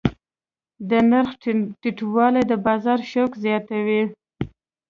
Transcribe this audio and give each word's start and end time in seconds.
د 0.89 0.91
نرخ 1.09 1.29
ټیټوالی 1.81 2.43
د 2.47 2.53
بازار 2.65 2.99
شوق 3.11 3.31
زیاتوي. 3.43 4.01